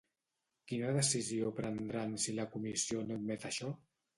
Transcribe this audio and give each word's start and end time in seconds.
Quina 0.71 0.93
decisió 0.95 1.51
prendran 1.61 2.17
si 2.25 2.35
la 2.41 2.49
Comissió 2.57 3.07
no 3.11 3.19
admet 3.21 3.47
això? 3.53 3.71